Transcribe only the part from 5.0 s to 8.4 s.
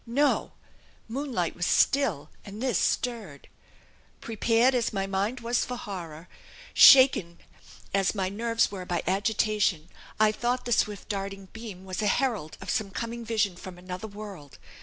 mind was for horror, shaken as my